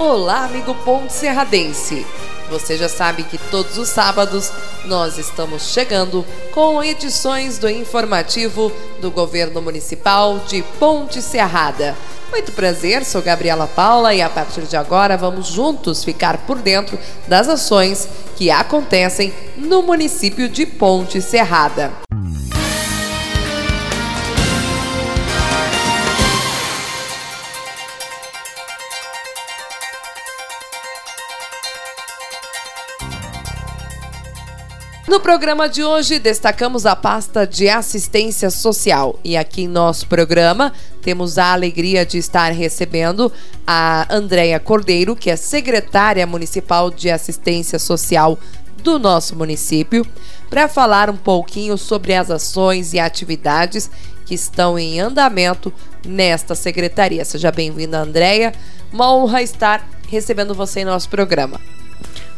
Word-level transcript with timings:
Olá, 0.00 0.46
amigo 0.46 0.74
Ponte 0.76 1.12
Serradense. 1.12 2.06
Você 2.48 2.78
já 2.78 2.88
sabe 2.88 3.22
que 3.22 3.36
todos 3.36 3.76
os 3.76 3.90
sábados 3.90 4.50
nós 4.86 5.18
estamos 5.18 5.74
chegando 5.74 6.24
com 6.54 6.82
edições 6.82 7.58
do 7.58 7.68
informativo 7.68 8.72
do 9.02 9.10
Governo 9.10 9.60
Municipal 9.60 10.38
de 10.48 10.62
Ponte 10.78 11.20
Serrada. 11.20 11.94
Muito 12.30 12.50
prazer, 12.52 13.04
sou 13.04 13.20
Gabriela 13.20 13.66
Paula 13.66 14.14
e 14.14 14.22
a 14.22 14.30
partir 14.30 14.62
de 14.62 14.74
agora 14.74 15.18
vamos 15.18 15.48
juntos 15.48 16.02
ficar 16.02 16.38
por 16.46 16.56
dentro 16.56 16.98
das 17.28 17.46
ações 17.46 18.08
que 18.36 18.50
acontecem 18.50 19.34
no 19.58 19.82
município 19.82 20.48
de 20.48 20.64
Ponte 20.64 21.20
Serrada. 21.20 21.92
No 35.10 35.18
programa 35.18 35.68
de 35.68 35.82
hoje, 35.82 36.20
destacamos 36.20 36.86
a 36.86 36.94
pasta 36.94 37.44
de 37.44 37.68
assistência 37.68 38.48
social. 38.48 39.18
E 39.24 39.36
aqui 39.36 39.62
em 39.62 39.66
nosso 39.66 40.06
programa, 40.06 40.72
temos 41.02 41.36
a 41.36 41.52
alegria 41.52 42.06
de 42.06 42.16
estar 42.16 42.52
recebendo 42.52 43.32
a 43.66 44.06
Andréia 44.08 44.60
Cordeiro, 44.60 45.16
que 45.16 45.28
é 45.28 45.34
secretária 45.34 46.24
municipal 46.28 46.92
de 46.92 47.10
assistência 47.10 47.76
social 47.76 48.38
do 48.84 49.00
nosso 49.00 49.34
município, 49.34 50.06
para 50.48 50.68
falar 50.68 51.10
um 51.10 51.16
pouquinho 51.16 51.76
sobre 51.76 52.14
as 52.14 52.30
ações 52.30 52.92
e 52.92 53.00
atividades 53.00 53.90
que 54.24 54.34
estão 54.36 54.78
em 54.78 55.00
andamento 55.00 55.72
nesta 56.06 56.54
secretaria. 56.54 57.24
Seja 57.24 57.50
bem-vinda, 57.50 57.98
Andréia. 57.98 58.54
Uma 58.92 59.12
honra 59.12 59.42
estar 59.42 59.84
recebendo 60.08 60.54
você 60.54 60.82
em 60.82 60.84
nosso 60.84 61.08
programa. 61.08 61.60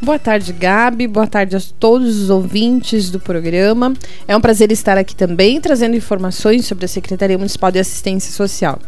Boa 0.05 0.19
tarde, 0.19 0.52
Gabi. 0.52 1.06
Boa 1.06 1.28
tarde 1.28 1.55
a 1.55 1.61
todos 1.78 2.22
os 2.22 2.28
ouvintes 2.28 3.08
do 3.08 3.20
programa. 3.20 3.95
É 4.27 4.36
um 4.36 4.41
prazer 4.41 4.72
estar 4.72 4.98
aqui 4.98 5.14
também 5.14 5.61
trazendo 5.61 5.94
informações 5.94 6.67
sobre 6.67 6.86
a 6.86 6.89
Secretaria 6.89 7.39
Municipal 7.39 7.70
de 7.70 7.78
Assistência 7.78 8.33
Social. 8.33 8.81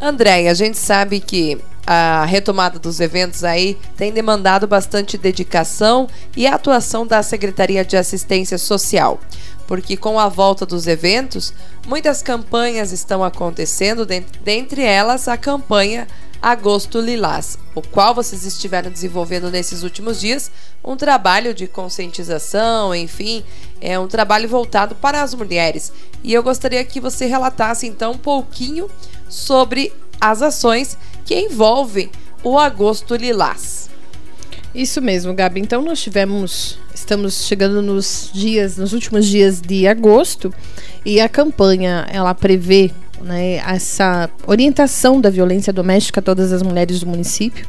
Andréia, 0.00 0.50
a 0.50 0.54
gente 0.54 0.78
sabe 0.78 1.20
que 1.20 1.58
a 1.86 2.24
retomada 2.24 2.78
dos 2.78 3.00
eventos 3.00 3.44
aí 3.44 3.76
tem 3.98 4.12
demandado 4.12 4.66
bastante 4.66 5.18
dedicação 5.18 6.08
e 6.34 6.46
atuação 6.46 7.06
da 7.06 7.22
Secretaria 7.22 7.84
de 7.84 7.98
Assistência 7.98 8.56
Social. 8.56 9.20
Porque 9.66 9.94
com 9.94 10.18
a 10.18 10.30
volta 10.30 10.64
dos 10.64 10.86
eventos, 10.86 11.52
muitas 11.86 12.22
campanhas 12.22 12.92
estão 12.92 13.22
acontecendo, 13.22 14.06
dentre 14.42 14.82
elas 14.82 15.28
a 15.28 15.36
campanha 15.36 16.08
Agosto 16.42 17.00
Lilás, 17.00 17.58
o 17.74 17.82
qual 17.82 18.14
vocês 18.14 18.46
estiveram 18.46 18.90
desenvolvendo 18.90 19.50
nesses 19.50 19.82
últimos 19.82 20.20
dias 20.20 20.50
um 20.82 20.96
trabalho 20.96 21.52
de 21.52 21.66
conscientização, 21.66 22.94
enfim, 22.94 23.44
é 23.80 23.98
um 23.98 24.08
trabalho 24.08 24.48
voltado 24.48 24.94
para 24.94 25.22
as 25.22 25.34
mulheres. 25.34 25.92
E 26.24 26.32
eu 26.32 26.42
gostaria 26.42 26.84
que 26.84 27.00
você 27.00 27.26
relatasse 27.26 27.86
então 27.86 28.12
um 28.12 28.18
pouquinho 28.18 28.88
sobre 29.28 29.92
as 30.20 30.40
ações 30.40 30.96
que 31.24 31.38
envolvem 31.38 32.10
o 32.42 32.58
Agosto 32.58 33.14
Lilás. 33.14 33.90
Isso 34.74 35.02
mesmo, 35.02 35.34
Gabi. 35.34 35.60
Então 35.60 35.82
nós 35.82 36.00
tivemos, 36.00 36.78
estamos 36.94 37.44
chegando 37.46 37.82
nos 37.82 38.30
dias, 38.32 38.76
nos 38.76 38.92
últimos 38.92 39.26
dias 39.26 39.60
de 39.60 39.86
agosto, 39.86 40.54
e 41.04 41.20
a 41.20 41.28
campanha 41.28 42.06
ela 42.10 42.34
prevê 42.34 42.90
né, 43.20 43.56
essa 43.56 44.30
orientação 44.46 45.20
da 45.20 45.30
violência 45.30 45.72
doméstica 45.72 46.20
a 46.20 46.22
todas 46.22 46.52
as 46.52 46.62
mulheres 46.62 47.00
do 47.00 47.06
município. 47.06 47.66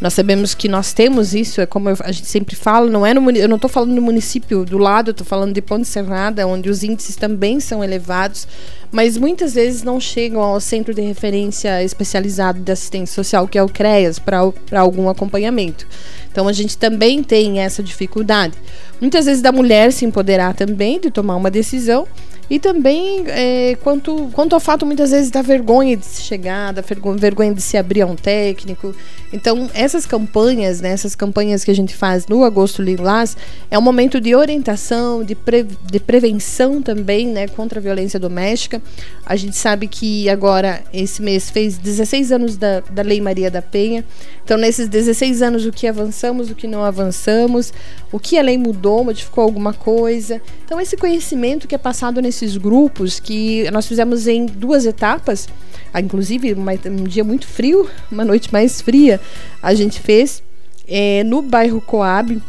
Nós 0.00 0.12
sabemos 0.12 0.54
que 0.54 0.68
nós 0.68 0.92
temos 0.92 1.34
isso, 1.34 1.60
é 1.60 1.66
como 1.66 1.88
a 1.88 2.12
gente 2.12 2.26
sempre 2.26 2.56
fala, 2.56 2.90
não 2.90 3.06
é 3.06 3.14
no, 3.14 3.30
eu 3.30 3.48
não 3.48 3.56
estou 3.56 3.70
falando 3.70 3.94
do 3.94 4.02
município 4.02 4.64
do 4.64 4.76
lado, 4.76 5.08
eu 5.08 5.12
estou 5.12 5.26
falando 5.26 5.54
de 5.54 5.62
Ponte 5.62 5.86
Serrada, 5.86 6.46
onde 6.46 6.68
os 6.68 6.82
índices 6.82 7.16
também 7.16 7.60
são 7.60 7.82
elevados, 7.82 8.46
mas 8.90 9.16
muitas 9.16 9.54
vezes 9.54 9.82
não 9.82 10.00
chegam 10.00 10.42
ao 10.42 10.60
centro 10.60 10.92
de 10.92 11.00
referência 11.00 11.82
especializado 11.82 12.60
de 12.60 12.70
assistência 12.72 13.14
social, 13.14 13.46
que 13.46 13.56
é 13.56 13.62
o 13.62 13.68
CREAS, 13.68 14.18
para 14.18 14.80
algum 14.80 15.08
acompanhamento. 15.08 15.86
Então 16.30 16.48
a 16.48 16.52
gente 16.52 16.76
também 16.76 17.22
tem 17.22 17.60
essa 17.60 17.82
dificuldade. 17.82 18.54
Muitas 19.00 19.26
vezes 19.26 19.40
da 19.40 19.52
mulher 19.52 19.92
se 19.92 20.04
empoderar 20.04 20.54
também, 20.54 21.00
de 21.00 21.10
tomar 21.10 21.36
uma 21.36 21.50
decisão, 21.50 22.06
e 22.48 22.58
também 22.58 23.24
é, 23.28 23.76
quanto, 23.82 24.28
quanto 24.32 24.54
ao 24.54 24.60
fato 24.60 24.84
muitas 24.84 25.10
vezes 25.10 25.30
da 25.30 25.42
vergonha 25.42 25.96
de 25.96 26.04
se 26.04 26.22
chegar, 26.22 26.72
da 26.72 26.82
vergonha 26.82 27.54
de 27.54 27.62
se 27.62 27.76
abrir 27.76 28.02
a 28.02 28.06
um 28.06 28.16
técnico. 28.16 28.94
Então, 29.32 29.68
essas 29.74 30.06
campanhas, 30.06 30.80
né, 30.80 30.90
essas 30.90 31.16
campanhas 31.16 31.64
que 31.64 31.70
a 31.70 31.74
gente 31.74 31.94
faz 31.94 32.26
no 32.26 32.44
Agosto 32.44 32.82
Lilás, 32.82 33.36
é 33.70 33.78
um 33.78 33.82
momento 33.82 34.20
de 34.20 34.34
orientação, 34.34 35.24
de, 35.24 35.34
pre, 35.34 35.64
de 35.64 35.98
prevenção 35.98 36.80
também 36.80 37.26
né, 37.26 37.48
contra 37.48 37.80
a 37.80 37.82
violência 37.82 38.20
doméstica. 38.20 38.80
A 39.26 39.34
gente 39.34 39.56
sabe 39.56 39.88
que 39.88 40.28
agora, 40.28 40.84
esse 40.92 41.20
mês, 41.20 41.50
fez 41.50 41.76
16 41.78 42.30
anos 42.30 42.56
da, 42.56 42.80
da 42.80 43.02
Lei 43.02 43.20
Maria 43.20 43.50
da 43.50 43.62
Penha. 43.62 44.04
Então, 44.44 44.58
nesses 44.58 44.88
16 44.88 45.42
anos, 45.42 45.64
o 45.66 45.72
que 45.72 45.86
avançamos, 45.86 46.50
o 46.50 46.54
que 46.54 46.68
não 46.68 46.84
avançamos, 46.84 47.72
o 48.12 48.20
que 48.20 48.38
a 48.38 48.42
lei 48.42 48.58
mudou, 48.58 49.02
modificou 49.02 49.42
alguma 49.42 49.72
coisa. 49.72 50.40
Então, 50.64 50.80
esse 50.80 50.96
conhecimento 50.96 51.66
que 51.66 51.74
é 51.74 51.78
passado 51.78 52.20
nesse 52.20 52.33
esses 52.34 52.56
grupos 52.56 53.20
que 53.20 53.70
nós 53.70 53.86
fizemos 53.86 54.26
em 54.26 54.46
duas 54.46 54.84
etapas, 54.84 55.48
ah, 55.92 56.00
inclusive 56.00 56.54
um 56.54 57.04
dia 57.04 57.22
muito 57.22 57.46
frio, 57.46 57.88
uma 58.10 58.24
noite 58.24 58.52
mais 58.52 58.80
fria, 58.80 59.20
a 59.62 59.74
gente 59.74 60.00
fez 60.00 60.42
é, 60.88 61.22
no 61.24 61.40
bairro 61.40 61.80
Coab, 61.80 62.40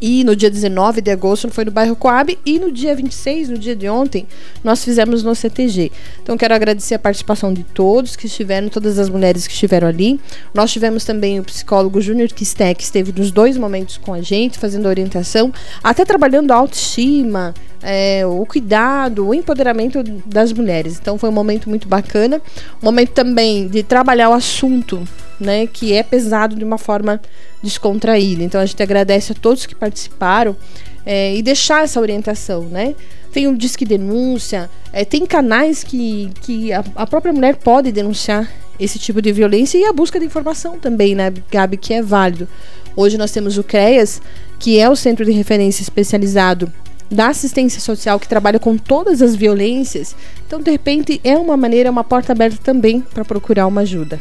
e 0.00 0.24
no 0.24 0.34
dia 0.34 0.50
19 0.50 1.00
de 1.00 1.10
agosto 1.10 1.50
foi 1.50 1.64
no 1.64 1.70
bairro 1.70 1.94
Coab 1.94 2.38
e 2.46 2.58
no 2.58 2.72
dia 2.72 2.94
26, 2.94 3.50
no 3.50 3.58
dia 3.58 3.76
de 3.76 3.88
ontem, 3.88 4.26
nós 4.64 4.82
fizemos 4.82 5.22
no 5.22 5.34
CTG. 5.34 5.92
Então 6.22 6.36
quero 6.36 6.54
agradecer 6.54 6.94
a 6.94 6.98
participação 6.98 7.52
de 7.52 7.62
todos 7.62 8.16
que 8.16 8.26
estiveram, 8.26 8.68
todas 8.68 8.98
as 8.98 9.08
mulheres 9.08 9.46
que 9.46 9.52
estiveram 9.52 9.88
ali. 9.88 10.20
Nós 10.54 10.72
tivemos 10.72 11.04
também 11.04 11.38
o 11.38 11.44
psicólogo 11.44 12.00
Júnior 12.00 12.28
Kistek, 12.28 12.76
que 12.78 12.84
esteve 12.84 13.12
nos 13.12 13.30
dois 13.30 13.56
momentos 13.56 13.96
com 13.96 14.14
a 14.14 14.22
gente, 14.22 14.58
fazendo 14.58 14.86
orientação, 14.86 15.52
até 15.82 16.04
trabalhando 16.04 16.52
autoestima, 16.52 17.54
é, 17.82 18.24
o 18.24 18.46
cuidado, 18.46 19.26
o 19.26 19.34
empoderamento 19.34 20.02
das 20.24 20.52
mulheres. 20.52 20.98
Então 21.00 21.18
foi 21.18 21.28
um 21.28 21.32
momento 21.32 21.68
muito 21.68 21.88
bacana, 21.88 22.40
um 22.80 22.84
momento 22.84 23.10
também 23.10 23.66
de 23.66 23.82
trabalhar 23.82 24.30
o 24.30 24.32
assunto, 24.32 25.02
né, 25.40 25.66
que 25.66 25.92
é 25.92 26.02
pesado 26.02 26.54
de 26.54 26.64
uma 26.64 26.78
forma 26.78 27.20
descontraída. 27.62 28.42
Então 28.42 28.60
a 28.60 28.66
gente 28.66 28.82
agradece 28.82 29.32
a 29.32 29.34
todos 29.34 29.66
que 29.66 29.74
participaram 29.74 30.56
é, 31.04 31.34
e 31.34 31.42
deixar 31.42 31.82
essa 31.82 32.00
orientação, 32.00 32.62
né? 32.64 32.94
Tem 33.32 33.48
o 33.48 33.56
Disque 33.56 33.84
Denúncia, 33.84 34.68
é, 34.92 35.04
tem 35.04 35.24
canais 35.24 35.82
que, 35.82 36.30
que 36.42 36.72
a, 36.72 36.84
a, 36.94 37.06
própria 37.06 37.32
mulher 37.32 37.56
pode 37.56 37.90
denunciar 37.90 38.48
esse 38.78 38.98
tipo 38.98 39.22
de 39.22 39.32
violência 39.32 39.78
e 39.78 39.84
a 39.86 39.92
busca 39.92 40.20
de 40.20 40.26
informação 40.26 40.78
também, 40.78 41.14
né, 41.14 41.32
Gabi, 41.50 41.78
que 41.78 41.94
é 41.94 42.02
válido. 42.02 42.46
Hoje 42.94 43.16
nós 43.16 43.30
temos 43.30 43.56
o 43.56 43.64
CREAS, 43.64 44.20
que 44.58 44.78
é 44.78 44.88
o 44.88 44.94
Centro 44.94 45.24
de 45.24 45.32
Referência 45.32 45.82
Especializado 45.82 46.70
da 47.12 47.28
assistência 47.28 47.80
social 47.80 48.18
que 48.18 48.28
trabalha 48.28 48.58
com 48.58 48.76
todas 48.76 49.20
as 49.20 49.36
violências. 49.36 50.16
Então, 50.46 50.60
de 50.60 50.70
repente, 50.70 51.20
é 51.22 51.36
uma 51.36 51.56
maneira, 51.56 51.90
uma 51.90 52.04
porta 52.04 52.32
aberta 52.32 52.58
também 52.62 53.00
para 53.00 53.24
procurar 53.24 53.66
uma 53.66 53.82
ajuda. 53.82 54.20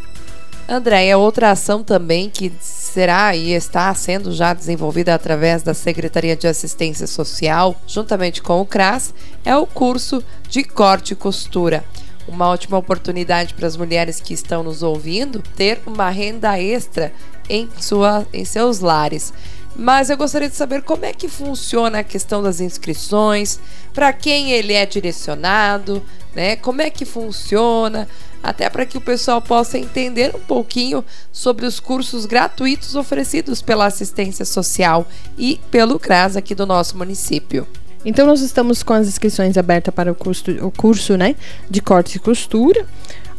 Andréia, 0.67 1.17
outra 1.17 1.51
ação 1.51 1.83
também 1.83 2.29
que 2.29 2.51
será 2.59 3.35
e 3.35 3.51
está 3.51 3.93
sendo 3.93 4.31
já 4.31 4.53
desenvolvida 4.53 5.13
através 5.13 5.63
da 5.63 5.73
Secretaria 5.73 6.35
de 6.35 6.47
Assistência 6.47 7.07
Social, 7.07 7.75
juntamente 7.85 8.41
com 8.41 8.61
o 8.61 8.65
CRAS, 8.65 9.13
é 9.43 9.55
o 9.55 9.65
curso 9.65 10.23
de 10.47 10.63
corte 10.63 11.11
e 11.11 11.15
costura. 11.15 11.83
Uma 12.27 12.47
ótima 12.47 12.77
oportunidade 12.77 13.53
para 13.53 13.67
as 13.67 13.75
mulheres 13.75 14.21
que 14.21 14.33
estão 14.33 14.63
nos 14.63 14.83
ouvindo 14.83 15.43
ter 15.55 15.81
uma 15.85 16.09
renda 16.09 16.57
extra 16.57 17.11
em, 17.49 17.67
sua, 17.79 18.25
em 18.31 18.45
seus 18.45 18.79
lares. 18.79 19.33
Mas 19.75 20.09
eu 20.09 20.17
gostaria 20.17 20.49
de 20.49 20.55
saber 20.55 20.81
como 20.81 21.05
é 21.05 21.13
que 21.13 21.27
funciona 21.27 21.99
a 21.99 22.03
questão 22.03 22.43
das 22.43 22.59
inscrições, 22.59 23.59
para 23.93 24.11
quem 24.11 24.51
ele 24.51 24.73
é 24.73 24.85
direcionado, 24.85 26.03
né? 26.35 26.55
Como 26.55 26.81
é 26.81 26.89
que 26.89 27.05
funciona, 27.05 28.07
até 28.43 28.69
para 28.69 28.85
que 28.85 28.97
o 28.97 29.01
pessoal 29.01 29.41
possa 29.41 29.77
entender 29.77 30.35
um 30.35 30.39
pouquinho 30.39 31.03
sobre 31.31 31.65
os 31.65 31.79
cursos 31.79 32.25
gratuitos 32.25 32.95
oferecidos 32.95 33.61
pela 33.61 33.85
assistência 33.85 34.45
social 34.45 35.07
e 35.37 35.59
pelo 35.69 35.99
CRAS 35.99 36.35
aqui 36.35 36.55
do 36.55 36.65
nosso 36.65 36.97
município. 36.97 37.67
Então 38.03 38.25
nós 38.25 38.41
estamos 38.41 38.81
com 38.81 38.93
as 38.93 39.07
inscrições 39.07 39.57
abertas 39.57 39.93
para 39.93 40.11
o 40.11 40.15
curso, 40.15 40.51
o 40.65 40.71
curso 40.71 41.15
né, 41.15 41.35
de 41.69 41.81
corte 41.81 42.15
e 42.15 42.19
costura. 42.19 42.85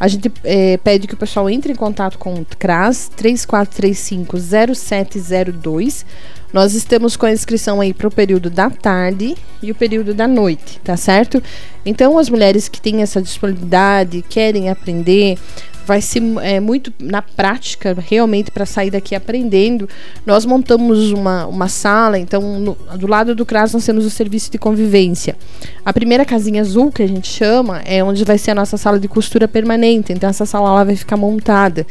A 0.03 0.09
gente 0.09 0.31
é, 0.43 0.77
pede 0.79 1.07
que 1.07 1.15
o 1.15 1.17
pessoal 1.17 1.49
entre 1.49 1.71
em 1.71 1.77
contato 1.77 2.19
com 2.19 2.35
o 2.35 2.45
CRAS 2.59 3.09
3435-0702. 3.17 6.05
Nós 6.53 6.75
estamos 6.75 7.15
com 7.15 7.25
a 7.25 7.31
inscrição 7.31 7.81
aí 7.81 7.95
para 7.95 8.09
o 8.09 8.11
período 8.11 8.51
da 8.51 8.69
tarde 8.69 9.37
e 9.63 9.71
o 9.71 9.77
período 9.77 10.13
da 10.13 10.27
noite, 10.27 10.81
tá 10.83 10.97
certo? 10.97 11.41
Então, 11.87 12.19
as 12.19 12.29
mulheres 12.29 12.69
que 12.69 12.81
têm 12.81 13.01
essa 13.01 13.23
disponibilidade, 13.23 14.25
querem 14.29 14.71
aprender, 14.71 15.39
vai 15.87 16.01
ser 16.01 16.23
é, 16.43 16.61
muito 16.61 16.93
na 16.99 17.23
prática, 17.23 17.97
realmente, 17.99 18.51
para 18.51 18.67
sair 18.67 18.91
daqui 18.91 19.15
aprendendo. 19.15 19.89
Nós 20.25 20.45
montamos 20.45 21.11
uma, 21.13 21.47
uma 21.47 21.69
sala, 21.69 22.19
então, 22.19 22.59
no, 22.59 22.77
do 22.99 23.07
lado 23.07 23.35
do 23.35 23.45
CRAS 23.45 23.73
nós 23.73 23.85
temos 23.85 24.05
o 24.05 24.11
serviço 24.11 24.51
de 24.51 24.59
convivência. 24.59 25.37
A 25.85 25.93
primeira 25.93 26.25
casinha 26.25 26.61
azul, 26.61 26.91
que 26.93 27.03
a 27.03 27.07
gente 27.07 27.29
chama, 27.29 27.81
é 27.85 28.03
onde 28.03 28.25
vai 28.25 28.39
ser 28.39 28.53
a 28.53 28.55
nossa 28.55 28.77
sala 28.77 28.99
de 28.99 29.09
costura 29.09 29.49
permanente. 29.49 30.13
Então, 30.13 30.29
essa 30.29 30.47
sala 30.47 30.73
lá 30.73 30.85
vai 30.85 30.97
ficar 30.97 31.17
montada. 31.17 31.87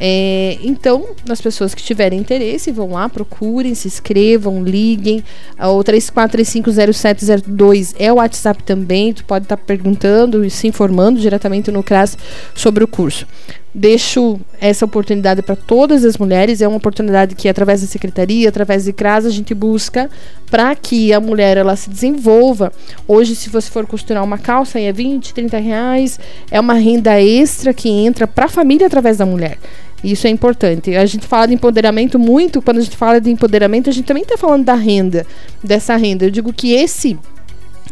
É, 0.00 0.58
então, 0.62 1.08
as 1.28 1.40
pessoas 1.40 1.74
que 1.74 1.82
tiverem 1.82 2.18
interesse, 2.18 2.72
vão 2.72 2.92
lá, 2.92 3.08
procurem, 3.08 3.74
se 3.74 3.88
inscrevam, 3.88 4.62
liguem. 4.62 5.22
O 5.58 5.82
34350702 5.84 7.94
é 7.98 8.12
o 8.12 8.16
WhatsApp 8.16 8.62
também. 8.62 9.12
Tu 9.12 9.24
pode 9.24 9.44
estar 9.44 9.56
tá 9.56 9.62
perguntando 9.64 10.44
e 10.44 10.50
se 10.50 10.66
informando 10.66 11.20
diretamente 11.20 11.70
no 11.70 11.82
CRAS 11.82 12.16
sobre 12.54 12.84
o 12.84 12.88
curso. 12.88 13.26
Deixo 13.74 14.38
essa 14.60 14.84
oportunidade 14.84 15.42
para 15.42 15.56
todas 15.56 16.04
as 16.04 16.16
mulheres. 16.16 16.60
É 16.60 16.68
uma 16.68 16.76
oportunidade 16.76 17.34
que, 17.34 17.48
através 17.48 17.80
da 17.80 17.88
secretaria, 17.88 18.48
através 18.48 18.84
de 18.84 18.92
CRAS, 18.92 19.26
a 19.26 19.30
gente 19.30 19.52
busca 19.52 20.08
para 20.48 20.74
que 20.76 21.12
a 21.12 21.18
mulher 21.20 21.56
ela 21.56 21.74
se 21.74 21.90
desenvolva. 21.90 22.72
Hoje, 23.08 23.34
se 23.34 23.50
você 23.50 23.68
for 23.68 23.84
costurar 23.84 24.22
uma 24.22 24.38
calça, 24.38 24.78
é 24.78 24.92
20, 24.92 25.34
30 25.34 25.58
reais. 25.58 26.20
É 26.52 26.60
uma 26.60 26.74
renda 26.74 27.20
extra 27.20 27.74
que 27.74 27.88
entra 27.88 28.28
para 28.28 28.44
a 28.44 28.48
família 28.48 28.86
através 28.86 29.16
da 29.16 29.26
mulher. 29.26 29.58
Isso 30.04 30.26
é 30.26 30.30
importante. 30.30 30.94
A 30.94 31.06
gente 31.06 31.26
fala 31.26 31.46
de 31.46 31.54
empoderamento 31.54 32.18
muito, 32.18 32.62
quando 32.62 32.76
a 32.78 32.82
gente 32.82 32.96
fala 32.96 33.20
de 33.20 33.30
empoderamento, 33.30 33.88
a 33.88 33.92
gente 33.92 34.04
também 34.04 34.22
está 34.22 34.36
falando 34.36 34.64
da 34.64 34.74
renda, 34.74 35.26
dessa 35.62 35.96
renda. 35.96 36.26
Eu 36.26 36.30
digo 36.30 36.52
que 36.52 36.72
esse 36.72 37.18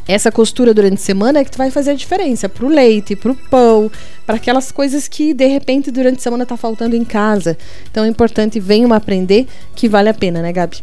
essa 0.06 0.32
costura 0.32 0.74
durante 0.74 0.94
a 0.94 1.04
semana 1.04 1.38
é 1.38 1.44
que 1.44 1.56
vai 1.56 1.70
fazer 1.70 1.92
a 1.92 1.94
diferença 1.94 2.48
para 2.48 2.64
o 2.64 2.68
leite, 2.68 3.14
para 3.14 3.32
o 3.32 3.36
pão, 3.36 3.90
para 4.26 4.36
aquelas 4.36 4.72
coisas 4.72 5.06
que 5.06 5.32
de 5.32 5.46
repente 5.46 5.90
durante 5.90 6.18
a 6.18 6.22
semana 6.22 6.42
está 6.42 6.56
faltando 6.56 6.96
em 6.96 7.04
casa. 7.04 7.56
Então 7.90 8.04
é 8.04 8.08
importante 8.08 8.58
venham 8.58 8.92
aprender 8.92 9.46
que 9.74 9.88
vale 9.88 10.08
a 10.08 10.14
pena, 10.14 10.42
né, 10.42 10.52
Gabi? 10.52 10.82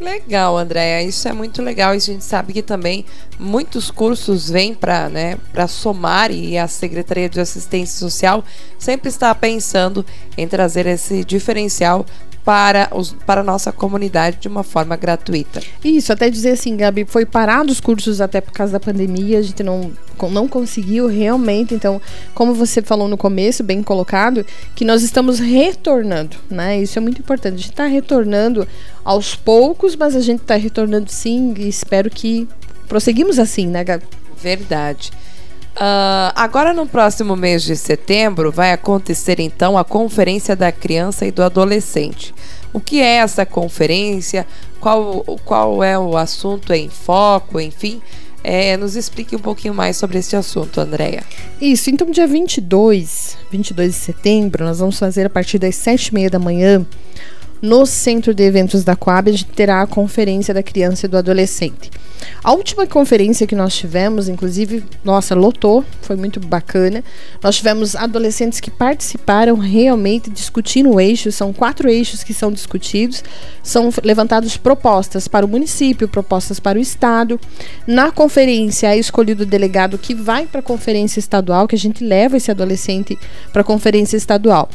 Legal, 0.00 0.56
Andréia. 0.56 1.02
Isso 1.02 1.26
é 1.28 1.32
muito 1.32 1.60
legal. 1.60 1.92
E 1.92 1.96
a 1.96 2.00
gente 2.00 2.24
sabe 2.24 2.52
que 2.52 2.62
também 2.62 3.04
muitos 3.38 3.90
cursos 3.90 4.48
vêm 4.48 4.72
para 4.72 5.08
né, 5.08 5.36
somar 5.68 6.30
e 6.30 6.56
a 6.56 6.68
Secretaria 6.68 7.28
de 7.28 7.40
Assistência 7.40 7.98
Social 7.98 8.44
sempre 8.78 9.08
está 9.08 9.34
pensando 9.34 10.06
em 10.36 10.46
trazer 10.46 10.86
esse 10.86 11.24
diferencial 11.24 12.06
para, 12.48 12.88
os, 12.94 13.14
para 13.26 13.42
a 13.42 13.44
nossa 13.44 13.70
comunidade 13.70 14.38
de 14.40 14.48
uma 14.48 14.62
forma 14.62 14.96
gratuita. 14.96 15.60
Isso, 15.84 16.14
até 16.14 16.30
dizer 16.30 16.52
assim, 16.52 16.78
Gabi, 16.78 17.04
foi 17.04 17.26
parado 17.26 17.70
os 17.70 17.78
cursos 17.78 18.22
até 18.22 18.40
por 18.40 18.54
causa 18.54 18.72
da 18.72 18.80
pandemia, 18.80 19.38
a 19.38 19.42
gente 19.42 19.62
não, 19.62 19.92
não 20.30 20.48
conseguiu 20.48 21.08
realmente. 21.08 21.74
Então, 21.74 22.00
como 22.34 22.54
você 22.54 22.80
falou 22.80 23.06
no 23.06 23.18
começo, 23.18 23.62
bem 23.62 23.82
colocado, 23.82 24.46
que 24.74 24.82
nós 24.82 25.02
estamos 25.02 25.38
retornando, 25.38 26.38
né? 26.48 26.80
Isso 26.80 26.98
é 26.98 27.02
muito 27.02 27.20
importante. 27.20 27.52
A 27.52 27.58
gente 27.58 27.70
está 27.70 27.84
retornando 27.84 28.66
aos 29.04 29.34
poucos, 29.34 29.94
mas 29.94 30.16
a 30.16 30.20
gente 30.22 30.40
está 30.40 30.56
retornando 30.56 31.10
sim 31.10 31.52
e 31.58 31.68
espero 31.68 32.08
que 32.08 32.48
prosseguimos 32.88 33.38
assim, 33.38 33.66
né, 33.66 33.84
Gabi? 33.84 34.06
Verdade. 34.42 35.10
Uh, 35.78 36.34
agora, 36.34 36.72
no 36.72 36.86
próximo 36.86 37.36
mês 37.36 37.62
de 37.62 37.76
setembro, 37.76 38.50
vai 38.50 38.72
acontecer 38.72 39.38
então 39.38 39.78
a 39.78 39.84
Conferência 39.84 40.56
da 40.56 40.72
Criança 40.72 41.24
e 41.24 41.30
do 41.30 41.40
Adolescente. 41.40 42.34
O 42.72 42.80
que 42.80 43.00
é 43.00 43.16
essa 43.16 43.46
conferência? 43.46 44.46
Qual, 44.80 45.24
qual 45.44 45.82
é 45.82 45.98
o 45.98 46.16
assunto 46.16 46.72
em 46.72 46.88
foco? 46.88 47.60
Enfim, 47.60 48.00
é, 48.44 48.76
nos 48.76 48.96
explique 48.96 49.34
um 49.34 49.40
pouquinho 49.40 49.74
mais 49.74 49.96
sobre 49.96 50.18
esse 50.18 50.36
assunto, 50.36 50.80
Andréia. 50.80 51.22
Isso, 51.60 51.90
então, 51.90 52.10
dia 52.10 52.26
22, 52.26 53.36
22 53.50 53.92
de 53.92 53.98
setembro, 53.98 54.64
nós 54.64 54.78
vamos 54.78 54.98
fazer 54.98 55.26
a 55.26 55.30
partir 55.30 55.58
das 55.58 55.74
7h30 55.76 56.30
da 56.30 56.38
manhã 56.38 56.86
no 57.60 57.84
Centro 57.86 58.32
de 58.34 58.42
Eventos 58.42 58.84
da 58.84 58.94
Coab, 58.94 59.28
a 59.28 59.32
gente 59.32 59.46
terá 59.46 59.82
a 59.82 59.86
Conferência 59.86 60.54
da 60.54 60.62
Criança 60.62 61.06
e 61.06 61.08
do 61.08 61.16
Adolescente. 61.16 61.90
A 62.42 62.52
última 62.52 62.86
conferência 62.86 63.46
que 63.46 63.54
nós 63.54 63.74
tivemos, 63.74 64.28
inclusive, 64.28 64.84
nossa, 65.04 65.34
lotou, 65.34 65.84
foi 66.02 66.16
muito 66.16 66.38
bacana. 66.40 67.02
Nós 67.42 67.56
tivemos 67.56 67.96
adolescentes 67.96 68.60
que 68.60 68.70
participaram 68.70 69.56
realmente 69.56 70.30
discutindo 70.30 70.90
o 70.90 71.00
eixo, 71.00 71.32
são 71.32 71.52
quatro 71.52 71.88
eixos 71.88 72.22
que 72.22 72.32
são 72.32 72.52
discutidos, 72.52 73.24
são 73.62 73.90
levantadas 74.04 74.56
propostas 74.56 75.26
para 75.26 75.44
o 75.44 75.48
município, 75.48 76.08
propostas 76.08 76.60
para 76.60 76.78
o 76.78 76.82
estado. 76.82 77.40
Na 77.86 78.10
conferência 78.10 78.94
é 78.94 78.98
escolhido 78.98 79.42
o 79.42 79.46
delegado 79.46 79.98
que 79.98 80.14
vai 80.14 80.46
para 80.46 80.60
a 80.60 80.62
conferência 80.62 81.18
estadual, 81.18 81.66
que 81.66 81.74
a 81.74 81.78
gente 81.78 82.04
leva 82.04 82.36
esse 82.36 82.50
adolescente 82.50 83.18
para 83.52 83.62
a 83.62 83.64
conferência 83.64 84.16
estadual 84.16 84.68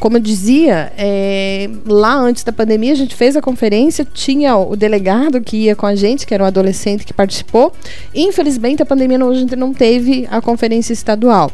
como 0.00 0.16
eu 0.16 0.20
dizia, 0.20 0.92
é, 0.98 1.70
lá 1.86 2.16
antes 2.16 2.42
da 2.42 2.52
pandemia 2.52 2.92
a 2.92 2.96
gente 2.96 3.14
fez 3.14 3.36
a 3.36 3.40
conferência, 3.40 4.04
tinha 4.04 4.56
o 4.56 4.76
delegado 4.76 5.40
que 5.40 5.56
ia 5.56 5.76
com 5.76 5.86
a 5.86 5.94
gente, 5.94 6.26
que 6.26 6.34
era 6.34 6.42
um 6.42 6.46
adolescente 6.46 7.04
que 7.04 7.14
participou. 7.14 7.72
Infelizmente 8.14 8.82
a 8.82 8.86
pandemia 8.86 9.18
não, 9.18 9.30
a 9.30 9.34
gente 9.34 9.56
não 9.56 9.72
teve 9.72 10.26
a 10.30 10.40
conferência 10.40 10.92
estadual. 10.92 11.50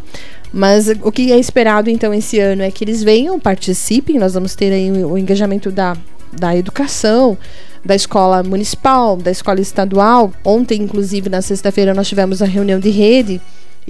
Mas 0.53 0.89
o 1.03 1.13
que 1.13 1.31
é 1.31 1.39
esperado 1.39 1.91
então 1.91 2.13
esse 2.13 2.41
ano 2.41 2.63
é 2.63 2.71
que 2.71 2.83
eles 2.83 3.03
venham, 3.03 3.39
participem, 3.39 4.19
nós 4.19 4.35
vamos 4.35 4.55
ter 4.55 4.73
aí 4.73 4.91
o, 4.91 5.17
engajamento 5.17 5.71
da, 5.71 5.97
da 6.33 6.57
educação, 6.57 7.39
da 7.85 7.95
escola 7.95 8.43
municipal, 8.43 9.17
da 9.17 9.31
escola 9.31 9.61
estadual. 9.61 10.33
Ontem, 10.45 10.83
inclusive, 10.83 11.29
na 11.29 11.41
sexta-feira, 11.41 11.95
nós 11.95 12.09
tivemos 12.09 12.43
a 12.43 12.47
reunião 12.47 12.81
de 12.81 12.91
rede 12.91 13.41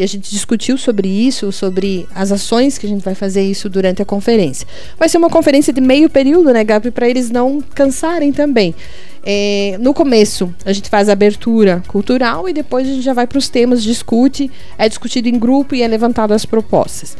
e 0.00 0.02
a 0.02 0.06
gente 0.06 0.30
discutiu 0.30 0.78
sobre 0.78 1.06
isso, 1.06 1.52
sobre 1.52 2.08
as 2.14 2.32
ações 2.32 2.78
que 2.78 2.86
a 2.86 2.88
gente 2.88 3.04
vai 3.04 3.14
fazer 3.14 3.42
isso 3.42 3.68
durante 3.68 4.00
a 4.00 4.04
conferência. 4.06 4.66
Vai 4.98 5.10
ser 5.10 5.18
uma 5.18 5.28
conferência 5.28 5.74
de 5.74 5.80
meio 5.82 6.08
período, 6.08 6.50
né, 6.54 6.64
Gabi, 6.64 6.90
para 6.90 7.06
eles 7.06 7.30
não 7.30 7.60
cansarem 7.74 8.32
também. 8.32 8.74
É, 9.22 9.76
no 9.78 9.92
começo, 9.92 10.54
a 10.64 10.72
gente 10.72 10.88
faz 10.88 11.10
a 11.10 11.12
abertura 11.12 11.82
cultural 11.86 12.48
e 12.48 12.54
depois 12.54 12.88
a 12.88 12.92
gente 12.92 13.02
já 13.02 13.12
vai 13.12 13.26
para 13.26 13.36
os 13.36 13.50
temas, 13.50 13.82
discute, 13.82 14.50
é 14.78 14.88
discutido 14.88 15.28
em 15.28 15.38
grupo 15.38 15.74
e 15.74 15.82
é 15.82 15.86
levantado 15.86 16.32
as 16.32 16.46
propostas. 16.46 17.14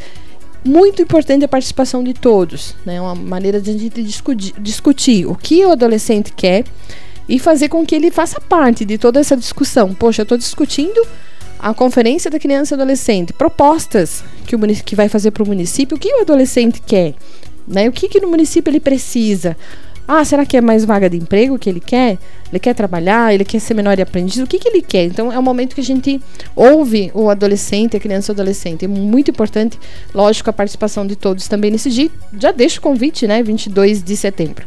Muito 0.65 1.03
importante 1.03 1.45
a 1.45 1.47
participação 1.47 2.03
de 2.03 2.15
todos, 2.15 2.75
né? 2.83 2.99
Uma 2.99 3.13
maneira 3.13 3.61
de 3.61 3.69
a 3.69 3.73
gente 3.73 4.01
discutir, 4.01 4.55
discutir 4.59 5.27
o 5.27 5.35
que 5.35 5.63
o 5.63 5.71
adolescente 5.71 6.33
quer 6.35 6.63
e 7.29 7.37
fazer 7.37 7.69
com 7.69 7.85
que 7.85 7.93
ele 7.93 8.09
faça 8.09 8.41
parte 8.41 8.83
de 8.85 8.97
toda 8.97 9.19
essa 9.19 9.37
discussão. 9.37 9.93
Poxa, 9.93 10.21
eu 10.21 10.23
estou 10.23 10.37
discutindo 10.37 10.99
a 11.61 11.75
Conferência 11.75 12.31
da 12.31 12.39
Criança 12.39 12.73
e 12.73 12.75
Adolescente, 12.75 13.33
propostas 13.33 14.23
que, 14.47 14.55
o 14.55 14.59
que 14.59 14.95
vai 14.95 15.07
fazer 15.07 15.29
para 15.29 15.43
o 15.43 15.47
município, 15.47 15.95
o 15.95 15.99
que 15.99 16.11
o 16.11 16.21
adolescente 16.21 16.81
quer, 16.81 17.13
né? 17.67 17.87
o 17.87 17.91
que, 17.91 18.09
que 18.09 18.19
no 18.19 18.27
município 18.27 18.71
ele 18.71 18.79
precisa. 18.79 19.55
Ah, 20.07 20.25
será 20.25 20.43
que 20.43 20.57
é 20.57 20.61
mais 20.61 20.83
vaga 20.83 21.07
de 21.07 21.15
emprego 21.15 21.59
que 21.59 21.69
ele 21.69 21.79
quer? 21.79 22.17
Ele 22.49 22.59
quer 22.59 22.73
trabalhar? 22.73 23.31
Ele 23.31 23.45
quer 23.45 23.59
ser 23.59 23.75
menor 23.75 23.97
e 23.97 24.01
aprendiz? 24.01 24.37
O 24.37 24.47
que, 24.47 24.57
que 24.57 24.67
ele 24.67 24.81
quer? 24.81 25.05
Então 25.05 25.31
é 25.31 25.37
o 25.37 25.43
momento 25.43 25.75
que 25.75 25.79
a 25.79 25.83
gente 25.83 26.19
ouve 26.55 27.11
o 27.13 27.29
adolescente, 27.29 27.95
a 27.95 27.99
criança 27.99 28.31
e 28.31 28.33
o 28.33 28.33
adolescente. 28.33 28.83
É 28.83 28.87
muito 28.87 29.29
importante, 29.29 29.79
lógico, 30.13 30.49
a 30.49 30.53
participação 30.53 31.05
de 31.05 31.15
todos 31.15 31.47
também 31.47 31.69
nesse 31.69 31.89
dia. 31.91 32.09
Já 32.37 32.51
deixo 32.51 32.79
o 32.79 32.81
convite, 32.81 33.27
né? 33.27 33.41
22 33.43 34.03
de 34.03 34.17
setembro. 34.17 34.65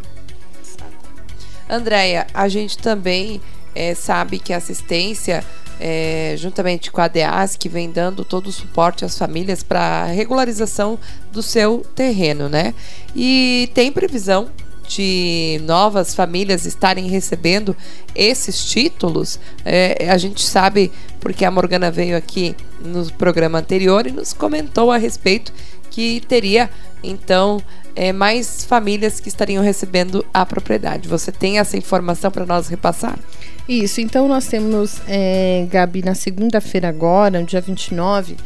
Andréia, 1.69 2.27
a 2.33 2.49
gente 2.49 2.79
também 2.79 3.41
é, 3.75 3.95
sabe 3.95 4.39
que 4.39 4.53
a 4.53 4.59
assistência 4.59 5.45
é, 5.81 6.35
juntamente 6.39 6.91
com 6.91 7.01
a 7.01 7.09
DEAS, 7.09 7.57
que 7.57 7.69
vem 7.69 7.91
dando 7.91 8.25
todo 8.25 8.49
o 8.49 8.53
suporte 8.53 9.05
às 9.05 9.17
famílias 9.19 9.63
para 9.63 10.05
regularização 10.07 10.99
do 11.33 11.43
seu 11.43 11.85
terreno, 11.95 12.49
né? 12.49 12.75
E 13.15 13.71
tem 13.75 13.91
previsão 13.91 14.49
de 14.87 15.61
novas 15.65 16.15
famílias 16.15 16.67
estarem 16.67 17.09
recebendo 17.09 17.77
esses 18.15 18.65
títulos, 18.65 19.41
é, 19.65 20.09
a 20.11 20.19
gente 20.19 20.45
sabe 20.45 20.93
porque 21.21 21.45
a 21.45 21.51
Morgana 21.51 21.91
veio 21.91 22.17
aqui 22.17 22.55
no 22.81 23.11
programa 23.13 23.59
anterior 23.59 24.07
e 24.07 24.13
nos 24.13 24.33
comentou 24.33 24.93
a 24.93 24.97
respeito 24.97 25.53
que 25.91 26.21
teria 26.29 26.69
então 27.03 27.63
é, 27.95 28.13
mais 28.13 28.65
famílias 28.65 29.21
que 29.21 29.29
estariam 29.29 29.63
recebendo 29.63 30.25
a 30.35 30.45
propriedade. 30.45 31.09
Você 31.09 31.31
tem 31.31 31.59
essa 31.59 31.77
informação 31.77 32.31
para 32.31 32.45
nós 32.45 32.69
repassar? 32.69 33.19
Isso, 33.69 34.01
então 34.01 34.29
nós 34.29 34.47
temos, 34.47 35.01
é, 35.09 35.67
Gabi, 35.71 36.03
na 36.03 36.15
segunda-feira 36.15 36.89
agora, 36.89 37.41
no 37.41 37.47
dia 37.47 37.63
29, 37.63 38.37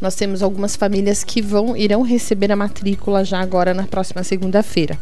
nós 0.00 0.14
temos 0.14 0.42
algumas 0.42 0.76
famílias 0.76 1.24
que 1.24 1.40
vão 1.40 1.76
irão 1.76 2.02
receber 2.02 2.52
a 2.52 2.56
matrícula 2.56 3.24
já 3.24 3.40
agora 3.40 3.72
na 3.72 3.84
próxima 3.84 4.22
segunda-feira. 4.22 4.98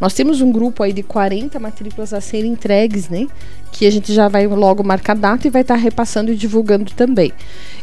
Nós 0.00 0.14
temos 0.14 0.40
um 0.40 0.52
grupo 0.52 0.82
aí 0.82 0.92
de 0.92 1.02
40 1.02 1.58
matrículas 1.58 2.12
a 2.12 2.20
serem 2.20 2.52
entregues, 2.52 3.08
né? 3.08 3.26
Que 3.72 3.86
a 3.86 3.90
gente 3.90 4.12
já 4.12 4.28
vai 4.28 4.46
logo 4.46 4.84
marcar 4.84 5.16
data 5.16 5.46
e 5.48 5.50
vai 5.50 5.62
estar 5.62 5.76
repassando 5.76 6.30
e 6.30 6.36
divulgando 6.36 6.92
também. 6.92 7.32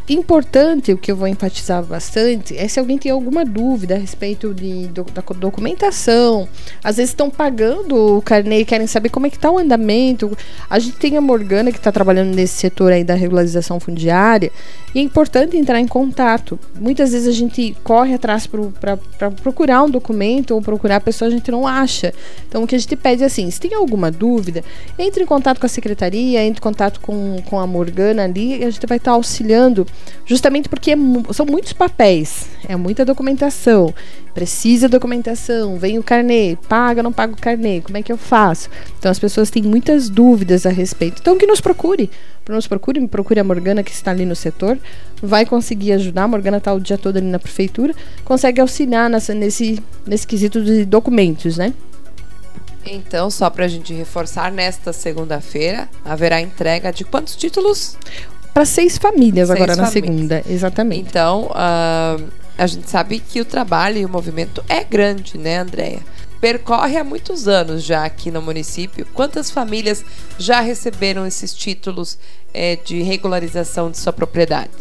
Importante, 0.10 0.92
o 0.92 0.98
que 0.98 1.10
eu 1.10 1.16
vou 1.16 1.30
enfatizar 1.30 1.82
bastante, 1.82 2.58
é 2.58 2.68
se 2.68 2.78
alguém 2.78 2.98
tem 2.98 3.10
alguma 3.10 3.46
dúvida 3.46 3.96
a 3.96 3.98
respeito 3.98 4.54
de, 4.54 4.88
do, 4.88 5.06
da 5.06 5.22
documentação. 5.22 6.48
Às 6.84 6.98
vezes 6.98 7.12
estão 7.12 7.30
pagando 7.30 8.18
o 8.18 8.22
carnê 8.22 8.60
e 8.60 8.66
querem 8.66 8.86
saber 8.86 9.10
como 9.10 9.28
é 9.28 9.30
que 9.30 9.38
está 9.38 9.50
o 9.50 9.58
andamento. 9.58 10.38
A 10.70 10.78
gente 10.78 10.98
tem 10.98 11.16
a 11.16 11.22
Morgana 11.22 11.72
que 11.72 11.78
está 11.78 11.90
trabalhando 11.90 12.36
nesse 12.36 12.56
setor 12.56 12.92
aí 12.92 13.04
da 13.04 13.14
regularização 13.14 13.80
fundiária 13.80 14.52
e 14.94 15.00
é 15.00 15.02
importante 15.02 15.58
entrar 15.58 15.80
em 15.80 15.88
contato. 15.88 16.60
Muitas 16.80 17.14
vezes 17.14 17.28
a 17.28 17.32
gente 17.32 17.76
corre 17.84 18.14
atrás 18.14 18.46
para 18.46 19.32
procurar 19.42 19.84
um 19.84 19.90
documento 19.90 20.52
ou 20.52 20.62
procurar 20.62 20.98
a 20.98 21.02
pessoa, 21.02 21.30
a 21.30 21.32
gente 21.32 21.50
não 21.50 21.66
acha. 21.66 22.14
Então 22.48 22.64
o 22.64 22.68
que 22.68 22.76
a 22.76 22.78
gente 22.78 22.96
pede 22.98 23.24
é 23.24 23.26
assim, 23.26 23.50
se 23.50 23.60
tem 23.60 23.74
alguma 23.74 24.12
dúvida, 24.12 24.64
entre 25.00 25.24
em 25.24 25.26
contato 25.26 25.60
com 25.60 25.66
a 25.66 25.70
secretaria, 25.70 26.44
entre 26.44 26.60
em 26.60 26.62
contato 26.62 27.00
com, 27.00 27.42
com 27.50 27.60
a 27.60 27.66
Morgana 27.66 28.26
ali, 28.26 28.60
e 28.60 28.66
a 28.66 28.70
gente 28.70 28.86
vai 28.86 28.98
estar 28.98 29.12
tá 29.12 29.16
auxiliando 29.16 29.88
justamente 30.26 30.70
porque 30.70 30.92
é, 30.92 30.98
são 31.34 31.46
muitos 31.46 31.74
papéis, 31.74 32.48
é 32.68 32.76
muita 32.76 33.04
documentação, 33.06 33.94
precisa 34.34 34.90
documentação, 34.90 35.78
vem 35.78 35.98
o 35.98 36.04
carnê, 36.04 36.58
paga, 36.68 37.04
não 37.04 37.12
paga 37.12 37.34
o 37.34 37.38
carnê, 37.38 37.82
como 37.82 37.98
é 37.98 38.02
que 38.02 38.12
eu 38.12 38.18
faço? 38.18 38.70
Então 38.98 39.12
as 39.12 39.20
pessoas 39.20 39.50
têm 39.50 39.64
muitas 39.64 40.10
dúvidas 40.10 40.66
a 40.66 40.70
respeito. 40.70 41.20
Então 41.22 41.38
que 41.38 41.46
nos 41.46 41.62
procure, 41.62 42.10
nos 42.50 42.68
procure, 42.68 43.00
me 43.00 43.08
procure 43.08 43.40
a 43.40 43.44
Morgana 43.44 43.84
que 43.84 43.92
está 43.92 44.12
ali 44.12 44.26
no 44.26 44.36
setor, 44.36 44.78
vai 45.22 45.46
conseguir 45.46 45.94
ajudar. 45.94 46.24
A 46.24 46.28
Morgana 46.28 46.58
está 46.58 46.74
o 46.74 46.80
dia 46.80 46.98
todo 46.98 47.18
ali 47.18 47.28
na 47.28 47.40
prefeitura, 47.40 47.94
consegue 48.26 48.60
auxiliar 48.60 49.10
nessa, 49.10 49.34
nesse, 49.34 49.82
nesse 50.06 50.28
quesito 50.28 50.64
de 50.64 50.86
documentos, 50.86 51.58
né? 51.58 51.74
Então, 52.86 53.30
só 53.30 53.50
para 53.50 53.66
a 53.66 53.68
gente 53.68 53.94
reforçar, 53.94 54.52
nesta 54.52 54.92
segunda-feira 54.92 55.88
haverá 56.04 56.42
entrega 56.42 56.92
de 56.92 57.06
quantos 57.06 57.36
títulos? 57.36 57.98
Para 58.54 58.66
seis 58.66 58.98
famílias 58.98 59.48
seis 59.48 59.60
agora 59.60 59.76
famílias. 59.76 59.78
na 59.78 59.86
segunda, 59.88 60.44
exatamente. 60.48 61.10
Então, 61.10 61.46
uh, 61.48 62.24
a 62.58 62.68
gente 62.68 62.90
sabe 62.90 63.20
que 63.20 63.42
o 63.42 63.46
trabalho 63.46 63.98
e 63.98 64.06
o 64.06 64.10
movimento 64.10 64.64
é 64.70 64.84
grande, 64.84 65.38
né, 65.38 65.60
Andréia? 65.60 66.02
Percorre 66.40 66.98
há 66.98 67.04
muitos 67.04 67.48
anos 67.48 67.84
já 67.84 68.04
aqui 68.04 68.30
no 68.30 68.42
município. 68.42 69.08
Quantas 69.14 69.50
famílias 69.50 70.04
já 70.38 70.60
receberam 70.60 71.26
esses 71.26 71.54
títulos 71.54 72.18
é, 72.54 72.76
de 72.76 73.02
regularização 73.02 73.90
de 73.90 73.98
sua 73.98 74.12
propriedade? 74.12 74.72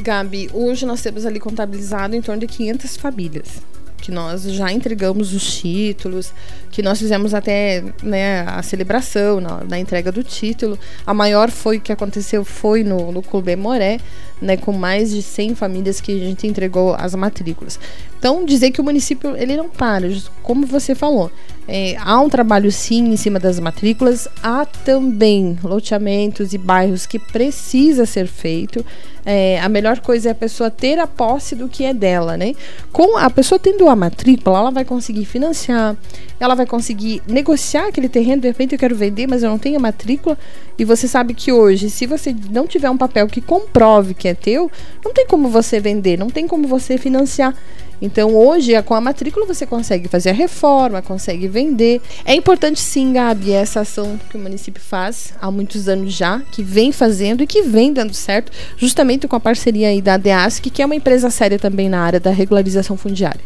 Gabi, 0.00 0.48
hoje 0.52 0.86
nós 0.86 1.02
temos 1.02 1.26
ali 1.26 1.40
contabilizado 1.40 2.14
em 2.14 2.22
torno 2.22 2.40
de 2.40 2.46
500 2.46 2.96
famílias 2.96 3.73
que 4.04 4.12
nós 4.12 4.42
já 4.42 4.70
entregamos 4.70 5.32
os 5.32 5.56
títulos, 5.56 6.30
que 6.70 6.82
nós 6.82 6.98
fizemos 6.98 7.32
até 7.32 7.82
né, 8.02 8.42
a 8.42 8.62
celebração 8.62 9.40
na, 9.40 9.64
na, 9.64 9.78
entrega 9.78 10.12
do 10.12 10.22
título. 10.22 10.78
A 11.06 11.14
maior 11.14 11.50
foi 11.50 11.80
que 11.80 11.90
aconteceu 11.90 12.44
foi 12.44 12.84
no, 12.84 13.10
no 13.10 13.22
Clube 13.22 13.56
Moré, 13.56 13.98
né, 14.40 14.56
com 14.56 14.72
mais 14.72 15.10
de 15.10 15.22
100 15.22 15.54
famílias 15.54 16.00
que 16.00 16.12
a 16.12 16.18
gente 16.18 16.46
entregou 16.46 16.94
as 16.98 17.14
matrículas. 17.14 17.78
Então, 18.18 18.44
dizer 18.44 18.70
que 18.70 18.80
o 18.80 18.84
município 18.84 19.36
ele 19.36 19.56
não 19.56 19.68
para, 19.68 20.08
como 20.42 20.66
você 20.66 20.94
falou, 20.94 21.30
é, 21.66 21.96
há 21.98 22.20
um 22.20 22.28
trabalho 22.28 22.70
sim 22.70 23.12
em 23.12 23.16
cima 23.16 23.38
das 23.38 23.58
matrículas, 23.58 24.28
há 24.42 24.66
também 24.66 25.58
loteamentos 25.62 26.52
e 26.52 26.58
bairros 26.58 27.06
que 27.06 27.18
precisa 27.18 28.04
ser 28.04 28.26
feito. 28.26 28.84
É, 29.26 29.58
a 29.60 29.70
melhor 29.70 30.00
coisa 30.00 30.28
é 30.28 30.32
a 30.32 30.34
pessoa 30.34 30.70
ter 30.70 30.98
a 30.98 31.06
posse 31.06 31.54
do 31.54 31.66
que 31.66 31.84
é 31.84 31.94
dela, 31.94 32.36
né? 32.36 32.54
Com 32.92 33.16
a 33.16 33.30
pessoa 33.30 33.58
tendo 33.58 33.88
a 33.88 33.96
matrícula, 33.96 34.58
ela 34.58 34.70
vai 34.70 34.84
conseguir 34.84 35.24
financiar, 35.24 35.96
ela 36.38 36.54
vai 36.54 36.66
conseguir 36.66 37.22
negociar 37.26 37.88
aquele 37.88 38.08
terreno. 38.08 38.42
De 38.42 38.48
repente 38.48 38.74
eu 38.74 38.78
quero 38.78 38.94
vender, 38.94 39.26
mas 39.26 39.42
eu 39.42 39.48
não 39.48 39.58
tenho 39.58 39.78
a 39.78 39.80
matrícula. 39.80 40.36
E 40.78 40.84
você 40.84 41.08
sabe 41.08 41.32
que 41.32 41.50
hoje, 41.50 41.88
se 41.88 42.04
você 42.04 42.36
não 42.50 42.66
tiver 42.66 42.90
um 42.90 42.98
papel 42.98 43.26
que 43.26 43.40
comprove 43.40 44.12
que 44.24 44.28
é 44.28 44.34
teu, 44.34 44.70
não 45.04 45.12
tem 45.12 45.26
como 45.26 45.50
você 45.50 45.78
vender, 45.78 46.18
não 46.18 46.30
tem 46.30 46.48
como 46.48 46.66
você 46.66 46.96
financiar. 46.96 47.54
Então, 48.00 48.34
hoje, 48.34 48.80
com 48.82 48.94
a 48.94 49.00
matrícula, 49.00 49.44
você 49.44 49.66
consegue 49.66 50.08
fazer 50.08 50.30
a 50.30 50.32
reforma, 50.32 51.02
consegue 51.02 51.46
vender. 51.46 52.00
É 52.24 52.34
importante, 52.34 52.80
sim, 52.80 53.12
Gabi, 53.12 53.52
essa 53.52 53.80
ação 53.80 54.18
que 54.30 54.36
o 54.38 54.40
município 54.40 54.82
faz 54.82 55.34
há 55.38 55.50
muitos 55.50 55.88
anos 55.88 56.14
já, 56.14 56.40
que 56.50 56.62
vem 56.62 56.90
fazendo 56.90 57.42
e 57.42 57.46
que 57.46 57.60
vem 57.60 57.92
dando 57.92 58.14
certo, 58.14 58.50
justamente 58.78 59.28
com 59.28 59.36
a 59.36 59.40
parceria 59.40 59.88
aí 59.88 60.00
da 60.00 60.16
DEASC, 60.16 60.70
que 60.70 60.80
é 60.80 60.86
uma 60.86 60.96
empresa 60.96 61.28
séria 61.28 61.58
também 61.58 61.90
na 61.90 62.00
área 62.00 62.18
da 62.18 62.30
regularização 62.30 62.96
fundiária. 62.96 63.42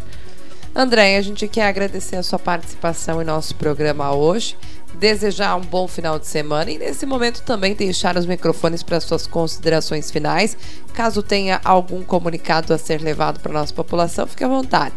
André, 0.74 1.16
a 1.16 1.22
gente 1.22 1.48
quer 1.48 1.66
agradecer 1.66 2.14
a 2.14 2.22
sua 2.22 2.38
participação 2.38 3.20
em 3.20 3.24
nosso 3.24 3.52
programa 3.56 4.14
hoje 4.14 4.56
desejar 4.94 5.56
um 5.56 5.60
bom 5.60 5.86
final 5.86 6.18
de 6.18 6.26
semana 6.26 6.70
e 6.70 6.78
nesse 6.78 7.06
momento 7.06 7.42
também 7.42 7.74
deixar 7.74 8.16
os 8.16 8.26
microfones 8.26 8.82
para 8.82 9.00
suas 9.00 9.26
considerações 9.26 10.10
finais. 10.10 10.56
Caso 10.94 11.22
tenha 11.22 11.60
algum 11.64 12.02
comunicado 12.02 12.72
a 12.72 12.78
ser 12.78 13.00
levado 13.00 13.40
para 13.40 13.52
nossa 13.52 13.72
população, 13.72 14.26
fique 14.26 14.44
à 14.44 14.48
vontade. 14.48 14.94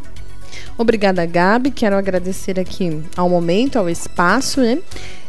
Obrigada, 0.78 1.26
Gabi. 1.26 1.72
Quero 1.72 1.96
agradecer 1.96 2.60
aqui 2.60 3.02
ao 3.16 3.30
momento, 3.30 3.78
ao 3.78 3.90
espaço, 3.90 4.62
né? 4.62 4.80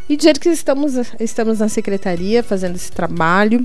E 0.09 0.17
dizer 0.17 0.39
que 0.39 0.49
estamos, 0.49 0.95
estamos 1.21 1.59
na 1.59 1.69
secretaria 1.69 2.43
fazendo 2.43 2.77
esse 2.77 2.91
trabalho. 2.91 3.65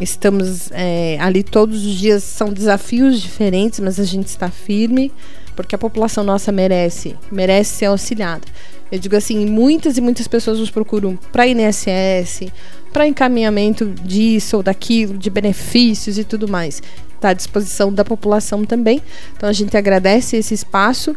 Estamos 0.00 0.70
é, 0.72 1.18
ali 1.20 1.42
todos 1.42 1.84
os 1.84 1.94
dias, 1.94 2.22
são 2.22 2.52
desafios 2.52 3.20
diferentes, 3.20 3.78
mas 3.78 4.00
a 4.00 4.04
gente 4.04 4.28
está 4.28 4.50
firme, 4.50 5.12
porque 5.54 5.74
a 5.74 5.78
população 5.78 6.24
nossa 6.24 6.50
merece, 6.50 7.14
merece 7.30 7.76
ser 7.76 7.86
auxiliada. 7.86 8.46
Eu 8.90 8.98
digo 8.98 9.16
assim, 9.16 9.46
muitas 9.46 9.96
e 9.96 10.00
muitas 10.00 10.26
pessoas 10.26 10.58
nos 10.58 10.70
procuram 10.70 11.18
para 11.30 11.46
INSS, 11.46 12.50
para 12.92 13.06
encaminhamento 13.06 13.86
disso 13.86 14.58
ou 14.58 14.62
daquilo, 14.62 15.16
de 15.16 15.30
benefícios 15.30 16.18
e 16.18 16.24
tudo 16.24 16.46
mais. 16.48 16.82
Está 17.14 17.30
à 17.30 17.32
disposição 17.32 17.92
da 17.92 18.04
população 18.04 18.64
também. 18.64 19.00
Então 19.36 19.48
a 19.48 19.52
gente 19.52 19.76
agradece 19.76 20.36
esse 20.36 20.52
espaço. 20.52 21.16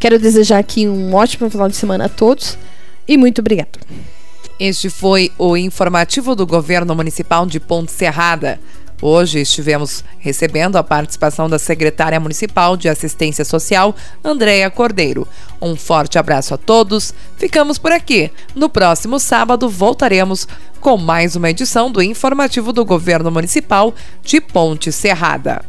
Quero 0.00 0.18
desejar 0.18 0.58
aqui 0.58 0.88
um 0.88 1.14
ótimo 1.14 1.48
final 1.48 1.68
de 1.68 1.76
semana 1.76 2.06
a 2.06 2.08
todos 2.08 2.58
e 3.06 3.16
muito 3.16 3.40
obrigado. 3.40 3.78
Este 4.58 4.88
foi 4.88 5.32
o 5.36 5.56
informativo 5.56 6.34
do 6.36 6.46
Governo 6.46 6.94
Municipal 6.94 7.44
de 7.44 7.58
Ponte 7.58 7.90
Serrada. 7.90 8.60
Hoje 9.02 9.40
estivemos 9.40 10.04
recebendo 10.18 10.76
a 10.76 10.82
participação 10.82 11.48
da 11.50 11.58
secretária 11.58 12.18
municipal 12.20 12.76
de 12.76 12.88
assistência 12.88 13.44
social, 13.44 13.94
Andréa 14.24 14.70
Cordeiro. 14.70 15.26
Um 15.60 15.74
forte 15.74 16.18
abraço 16.18 16.54
a 16.54 16.56
todos. 16.56 17.12
Ficamos 17.36 17.76
por 17.76 17.90
aqui. 17.90 18.30
No 18.54 18.68
próximo 18.68 19.18
sábado 19.18 19.68
voltaremos 19.68 20.46
com 20.80 20.96
mais 20.96 21.34
uma 21.34 21.50
edição 21.50 21.90
do 21.90 22.02
informativo 22.02 22.72
do 22.72 22.84
Governo 22.84 23.30
Municipal 23.30 23.92
de 24.22 24.40
Ponte 24.40 24.92
Serrada. 24.92 25.64